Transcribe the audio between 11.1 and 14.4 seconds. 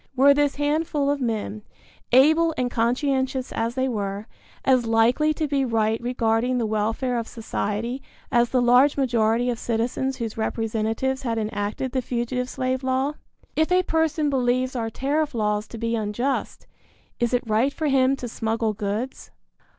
had enacted the fugitive slave law? If a person